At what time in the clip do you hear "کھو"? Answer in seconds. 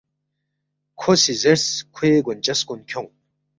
0.99-1.11